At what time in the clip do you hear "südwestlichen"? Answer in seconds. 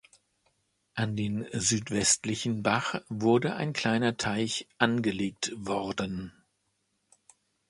1.53-2.63